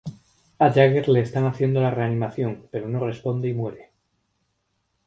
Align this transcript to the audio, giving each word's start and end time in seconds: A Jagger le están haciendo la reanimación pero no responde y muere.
A 0.57 0.71
Jagger 0.71 1.07
le 1.09 1.19
están 1.19 1.45
haciendo 1.45 1.79
la 1.79 1.91
reanimación 1.91 2.67
pero 2.71 2.87
no 2.87 3.05
responde 3.05 3.49
y 3.49 3.53
muere. 3.53 3.91